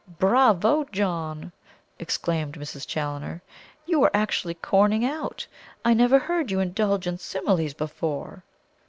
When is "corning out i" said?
4.55-5.93